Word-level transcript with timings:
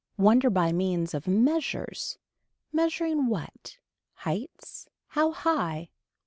Wonder 0.17 0.49
by 0.49 0.71
means 0.71 1.13
of 1.13 1.27
measures. 1.27 2.17
Measuring 2.73 3.27
what. 3.27 3.77
Heights. 4.15 4.89
How 5.09 5.29
high. 5.31 5.89